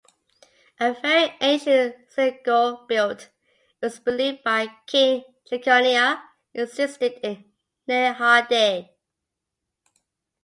A 0.79 0.93
very 0.95 1.31
ancient 1.41 1.95
synagogue, 2.09 2.87
built, 2.87 3.21
it 3.25 3.31
was 3.83 3.99
believed, 3.99 4.43
by 4.43 4.65
King 4.87 5.23
Jeconiah, 5.47 6.17
existed 6.55 7.19
in 7.21 7.51
Nehardea. 7.87 8.89